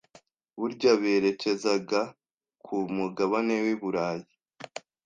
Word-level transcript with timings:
Burya 0.59 0.91
berekeza 1.01 1.73
ga 1.89 2.03
ku 2.65 2.75
mugabane 2.95 3.55
w’i 3.63 3.75
Burayi. 3.81 4.25